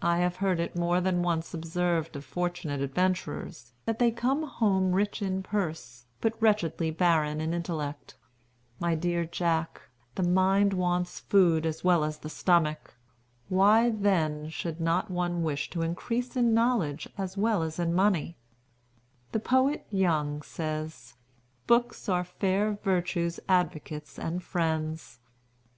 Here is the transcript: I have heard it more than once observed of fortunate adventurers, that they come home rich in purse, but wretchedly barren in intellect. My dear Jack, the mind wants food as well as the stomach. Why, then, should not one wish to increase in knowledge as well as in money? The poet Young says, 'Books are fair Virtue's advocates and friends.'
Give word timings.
I 0.00 0.20
have 0.20 0.36
heard 0.36 0.58
it 0.58 0.74
more 0.74 1.02
than 1.02 1.20
once 1.20 1.52
observed 1.52 2.16
of 2.16 2.24
fortunate 2.24 2.80
adventurers, 2.80 3.74
that 3.84 3.98
they 3.98 4.10
come 4.10 4.44
home 4.44 4.92
rich 4.92 5.20
in 5.20 5.42
purse, 5.42 6.06
but 6.22 6.40
wretchedly 6.40 6.90
barren 6.90 7.42
in 7.42 7.52
intellect. 7.52 8.14
My 8.78 8.94
dear 8.94 9.26
Jack, 9.26 9.82
the 10.14 10.22
mind 10.22 10.72
wants 10.72 11.20
food 11.20 11.66
as 11.66 11.84
well 11.84 12.04
as 12.04 12.20
the 12.20 12.30
stomach. 12.30 12.96
Why, 13.50 13.90
then, 13.90 14.48
should 14.48 14.80
not 14.80 15.10
one 15.10 15.42
wish 15.42 15.68
to 15.72 15.82
increase 15.82 16.36
in 16.36 16.54
knowledge 16.54 17.06
as 17.18 17.36
well 17.36 17.62
as 17.62 17.78
in 17.78 17.92
money? 17.92 18.38
The 19.32 19.40
poet 19.40 19.86
Young 19.90 20.40
says, 20.40 21.16
'Books 21.66 22.08
are 22.08 22.24
fair 22.24 22.78
Virtue's 22.82 23.38
advocates 23.46 24.18
and 24.18 24.42
friends.' 24.42 25.18